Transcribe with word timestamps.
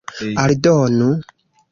aldonu 0.41 1.09